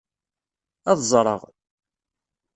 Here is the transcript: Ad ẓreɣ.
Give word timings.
Ad 0.91 0.99
ẓreɣ. 1.11 1.41